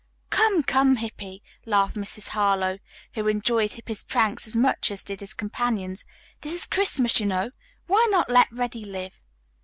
"Come, 0.31 0.63
come, 0.63 0.95
Hippy," 0.95 1.43
laughed 1.67 1.95
Mrs. 1.95 2.29
Harlowe, 2.29 2.79
who 3.13 3.27
enjoyed 3.27 3.73
Hippy's 3.73 4.01
pranks 4.01 4.47
as 4.47 4.55
much 4.55 4.89
as 4.89 5.03
did 5.03 5.19
his 5.19 5.35
companions, 5.35 6.05
"this 6.41 6.53
is 6.55 6.65
Christmas, 6.65 7.19
you 7.19 7.27
know. 7.27 7.51
Why 7.85 8.07
not 8.09 8.27
let 8.27 8.51
Reddy 8.51 8.83
live?" 8.83 9.21